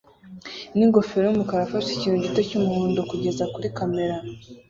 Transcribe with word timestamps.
n'ingofero 0.75 1.23
yumukara 1.25 1.61
afashe 1.65 1.89
ikintu 1.93 2.17
gito 2.25 2.39
cyumuhondo 2.47 2.99
kugeza 3.11 3.43
kuri 3.53 3.67
kamera 3.77 4.15